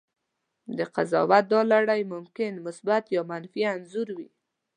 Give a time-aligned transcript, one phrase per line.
[0.77, 4.29] د قضاوت دا لړۍ ممکن مثبت یا منفي انځور وي.